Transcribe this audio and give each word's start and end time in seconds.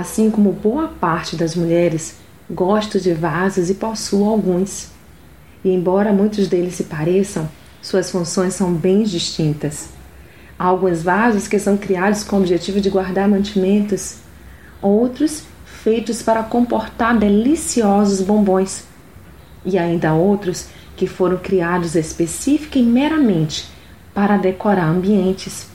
assim 0.00 0.28
como 0.28 0.50
boa 0.50 0.88
parte 0.88 1.36
das 1.36 1.54
mulheres, 1.54 2.16
gosto 2.50 2.98
de 2.98 3.12
vasos 3.14 3.70
e 3.70 3.74
possuo 3.74 4.28
alguns. 4.28 4.88
E 5.64 5.70
embora 5.70 6.12
muitos 6.12 6.48
deles 6.48 6.74
se 6.74 6.84
pareçam, 6.84 7.48
suas 7.80 8.10
funções 8.10 8.54
são 8.54 8.74
bem 8.74 9.04
distintas. 9.04 9.90
Há 10.58 10.64
alguns 10.64 11.02
vasos 11.02 11.46
que 11.46 11.58
são 11.60 11.76
criados 11.76 12.24
com 12.24 12.36
o 12.36 12.40
objetivo 12.40 12.80
de 12.80 12.90
guardar 12.90 13.28
mantimentos, 13.28 14.16
outros 14.82 15.44
feitos 15.64 16.22
para 16.22 16.42
comportar 16.42 17.16
deliciosos 17.16 18.20
bombons, 18.20 18.84
e 19.64 19.78
ainda 19.78 20.12
outros 20.12 20.66
que 20.96 21.06
foram 21.06 21.36
criados 21.36 21.94
específica 21.94 22.80
e 22.80 22.82
meramente 22.82 23.68
para 24.12 24.36
decorar 24.36 24.88
ambientes. 24.88 25.68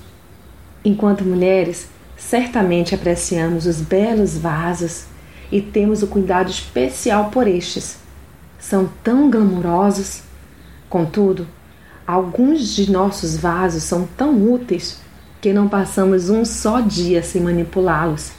Enquanto 0.83 1.23
mulheres, 1.23 1.88
certamente 2.29 2.93
apreciamos 2.93 3.65
os 3.65 3.81
belos 3.81 4.38
vasos 4.38 5.05
e 5.51 5.59
temos 5.59 6.03
o 6.03 6.07
cuidado 6.07 6.52
especial 6.52 7.31
por 7.31 7.47
estes. 7.47 7.97
São 8.59 8.88
tão 9.03 9.31
glamurosos. 9.31 10.21
Contudo, 10.88 11.47
alguns 12.05 12.75
de 12.75 12.91
nossos 12.91 13.35
vasos 13.35 13.81
são 13.81 14.07
tão 14.15 14.35
úteis 14.53 14.99
que 15.41 15.52
não 15.52 15.67
passamos 15.67 16.29
um 16.29 16.45
só 16.45 16.81
dia 16.81 17.23
sem 17.23 17.41
manipulá-los. 17.41 18.31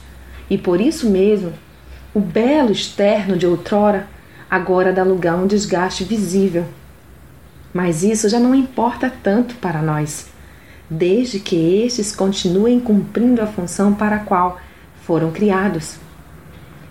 E 0.49 0.57
por 0.57 0.79
isso 0.79 1.09
mesmo, 1.09 1.51
o 2.13 2.21
belo 2.21 2.71
externo 2.71 3.35
de 3.35 3.45
outrora 3.45 4.07
agora 4.49 4.93
dá 4.93 5.03
lugar 5.03 5.33
a 5.33 5.37
um 5.37 5.47
desgaste 5.47 6.05
visível. 6.05 6.65
Mas 7.73 8.03
isso 8.03 8.29
já 8.29 8.39
não 8.39 8.55
importa 8.55 9.11
tanto 9.21 9.55
para 9.55 9.81
nós, 9.81 10.27
desde 10.93 11.39
que 11.39 11.55
estes 11.85 12.13
continuem 12.13 12.77
cumprindo 12.77 13.41
a 13.41 13.47
função 13.47 13.93
para 13.93 14.17
a 14.17 14.19
qual 14.19 14.59
foram 15.03 15.31
criados. 15.31 15.95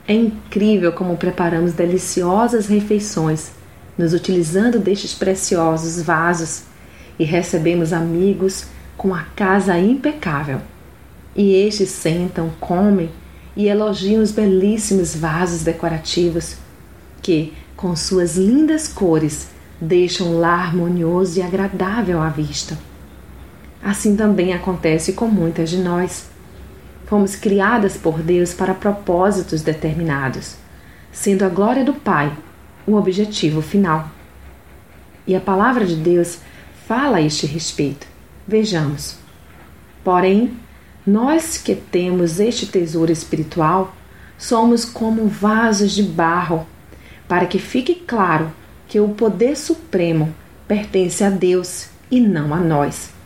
É 0.09 0.15
incrível 0.15 0.91
como 0.91 1.19
preparamos 1.19 1.75
deliciosas 1.75 2.67
refeições, 2.67 3.51
nos 3.99 4.15
utilizando 4.15 4.79
destes 4.79 5.13
preciosos 5.13 6.03
vasos, 6.03 6.63
e 7.19 7.25
recebemos 7.25 7.93
amigos 7.93 8.65
com 8.97 9.15
a 9.15 9.25
casa 9.37 9.79
impecável. 9.79 10.63
E 11.37 11.53
estes 11.53 11.91
sentam, 11.91 12.51
comem 12.59 13.11
e 13.55 13.69
elogiam 13.69 14.23
os 14.23 14.33
belíssimos 14.33 15.15
vasos 15.15 15.61
decorativos 15.63 16.57
que, 17.21 17.53
com 17.77 17.95
suas 17.95 18.39
lindas 18.39 18.89
cores, 18.89 19.49
deixam 19.79 20.29
um 20.29 20.41
lar 20.41 20.69
harmonioso 20.69 21.39
e 21.39 21.43
agradável 21.43 22.23
à 22.23 22.31
vista. 22.31 22.79
Assim 23.83 24.15
também 24.15 24.53
acontece 24.53 25.13
com 25.13 25.27
muitas 25.27 25.71
de 25.71 25.79
nós. 25.79 26.29
Fomos 27.07 27.35
criadas 27.35 27.97
por 27.97 28.21
Deus 28.21 28.53
para 28.53 28.75
propósitos 28.75 29.63
determinados, 29.63 30.57
sendo 31.11 31.45
a 31.45 31.49
glória 31.49 31.85
do 31.85 31.95
Pai 31.95 32.37
o 32.87 32.95
objetivo 32.95 33.63
final. 33.63 34.09
E 35.27 35.35
a 35.35 35.41
palavra 35.41 35.87
de 35.87 35.97
Deus 35.97 36.39
fala 36.87 37.19
a 37.19 37.23
este 37.23 37.47
respeito. 37.47 38.07
Vejamos. 38.47 39.17
Porém, 40.05 40.53
nós 41.07 41.57
que 41.57 41.75
temos 41.75 42.41
este 42.41 42.67
tesouro 42.67 43.13
espiritual, 43.13 43.95
somos 44.37 44.85
como 44.85 45.27
vasos 45.27 45.93
de 45.93 46.03
barro 46.03 46.67
para 47.29 47.47
que 47.47 47.59
fique 47.59 47.95
claro 47.95 48.51
que 48.89 48.99
o 48.99 49.11
poder 49.11 49.57
supremo 49.57 50.35
pertence 50.67 51.23
a 51.23 51.31
Deus 51.31 51.89
e 52.11 52.21
não 52.21 52.53
a 52.53 52.59
nós. 52.59 53.20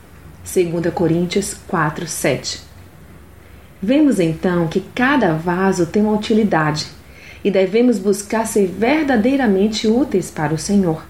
2 0.45 0.93
Coríntios 0.93 1.57
4, 1.67 2.07
7. 2.07 2.61
Vemos 3.83 4.21
então 4.21 4.69
que 4.69 4.85
cada 4.95 5.33
vaso 5.33 5.87
tem 5.87 6.03
uma 6.03 6.13
utilidade 6.13 6.87
e 7.43 7.51
devemos 7.51 7.99
buscar 7.99 8.47
ser 8.47 8.67
verdadeiramente 8.67 9.89
úteis 9.89 10.31
para 10.31 10.53
o 10.53 10.59
Senhor, 10.59 11.03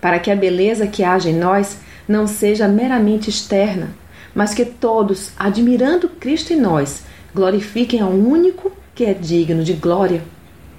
para 0.00 0.18
que 0.18 0.30
a 0.30 0.36
beleza 0.36 0.86
que 0.86 1.04
haja 1.04 1.28
em 1.28 1.38
nós 1.38 1.76
não 2.08 2.26
seja 2.26 2.66
meramente 2.66 3.28
externa, 3.28 3.90
mas 4.34 4.54
que 4.54 4.64
todos, 4.64 5.32
admirando 5.38 6.08
Cristo 6.08 6.54
em 6.54 6.60
nós, 6.60 7.02
glorifiquem 7.34 8.00
ao 8.00 8.10
único 8.10 8.72
que 8.94 9.04
é 9.04 9.12
digno 9.12 9.62
de 9.62 9.74
glória, 9.74 10.22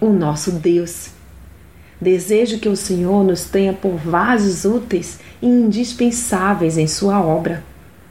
o 0.01 0.09
nosso 0.09 0.51
Deus. 0.51 1.11
Desejo 2.01 2.57
que 2.57 2.67
o 2.67 2.75
Senhor 2.75 3.23
nos 3.23 3.45
tenha 3.45 3.71
por 3.71 3.95
vasos 3.97 4.65
úteis 4.65 5.19
e 5.41 5.47
indispensáveis 5.47 6.77
em 6.77 6.87
Sua 6.87 7.21
obra, 7.21 7.63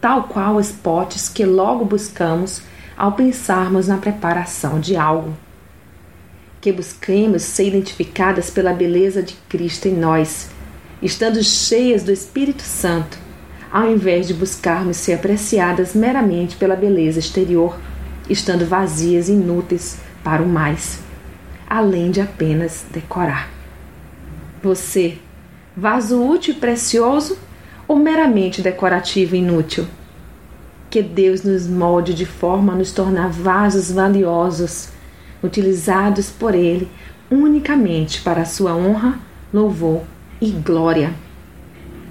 tal 0.02 0.24
qual 0.24 0.56
os 0.56 0.72
potes 0.72 1.28
que 1.28 1.44
logo 1.44 1.84
buscamos 1.84 2.60
ao 2.96 3.12
pensarmos 3.12 3.86
na 3.86 3.98
preparação 3.98 4.80
de 4.80 4.96
algo. 4.96 5.32
Que 6.60 6.72
busquemos 6.72 7.42
ser 7.42 7.68
identificadas 7.68 8.50
pela 8.50 8.74
beleza 8.74 9.22
de 9.22 9.34
Cristo 9.48 9.86
em 9.86 9.94
nós, 9.94 10.50
estando 11.00 11.40
cheias 11.40 12.02
do 12.02 12.10
Espírito 12.10 12.62
Santo, 12.62 13.16
ao 13.70 13.88
invés 13.88 14.26
de 14.26 14.34
buscarmos 14.34 14.96
ser 14.96 15.14
apreciadas 15.14 15.94
meramente 15.94 16.56
pela 16.56 16.74
beleza 16.74 17.20
exterior, 17.20 17.78
estando 18.28 18.66
vazias 18.66 19.28
e 19.28 19.32
inúteis 19.32 19.98
para 20.24 20.42
o 20.42 20.48
mais, 20.48 20.98
além 21.70 22.10
de 22.10 22.20
apenas 22.20 22.84
decorar. 22.90 23.48
Você, 24.64 25.18
vaso 25.76 26.20
útil 26.20 26.54
e 26.54 26.58
precioso 26.58 27.38
ou 27.92 27.98
meramente 27.98 28.62
decorativo 28.62 29.36
e 29.36 29.40
inútil? 29.40 29.86
Que 30.88 31.02
Deus 31.02 31.42
nos 31.42 31.66
molde 31.66 32.14
de 32.14 32.24
forma 32.24 32.72
a 32.72 32.76
nos 32.76 32.90
tornar 32.90 33.28
vasos 33.28 33.92
valiosos, 33.92 34.88
utilizados 35.42 36.30
por 36.30 36.54
Ele 36.54 36.88
unicamente 37.30 38.22
para 38.22 38.42
a 38.42 38.46
sua 38.46 38.74
honra, 38.74 39.18
louvor 39.52 40.04
e 40.40 40.50
glória. 40.50 41.12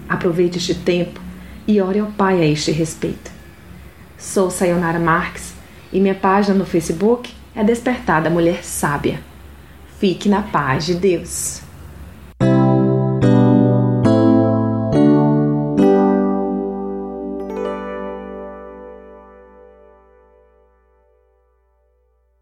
Aproveite 0.07 0.59
este 0.59 0.75
tempo 0.75 1.19
e 1.67 1.81
ore 1.81 1.97
ao 1.97 2.11
Pai 2.11 2.39
a 2.41 2.45
este 2.45 2.71
respeito. 2.71 3.31
Sou 4.19 4.51
Sayonara 4.51 4.99
Marques 4.99 5.51
e 5.91 5.99
minha 5.99 6.13
página 6.13 6.55
no 6.55 6.65
Facebook 6.65 7.33
é 7.55 7.63
Despertada 7.63 8.29
Mulher 8.29 8.63
Sábia. 8.63 9.19
Fique 9.97 10.29
na 10.29 10.43
paz 10.43 10.85
de 10.85 10.93
Deus. 10.93 11.70